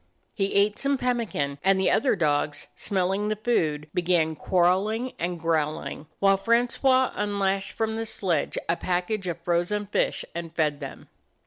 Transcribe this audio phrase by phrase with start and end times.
[0.33, 5.39] He ate some pemmi can; and the other dogs, smelling the food, began quarreling and
[5.39, 11.07] growling, while Francois unlashed from the sledge a package of frozen fish and fed them.